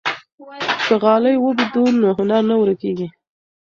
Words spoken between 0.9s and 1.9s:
غالۍ ووبدو